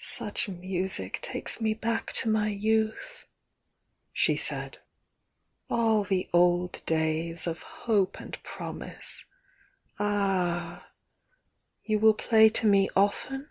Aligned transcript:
"Such 0.00 0.48
music 0.48 1.20
takes 1.22 1.60
me 1.60 1.72
back 1.72 2.12
to 2.14 2.28
my 2.28 2.48
youth," 2.48 3.24
she 4.12 4.36
said. 4.36 4.78
"AH 5.70 6.02
the 6.02 6.28
old 6.32 6.84
days 6.86 7.46
of 7.46 7.62
hope 7.62 8.18
and 8.20 8.36
promise!... 8.42 9.24
Ah!... 10.00 10.88
you 11.84 12.00
will 12.00 12.14
play 12.14 12.48
to 12.48 12.66
me 12.66 12.90
often?" 12.96 13.48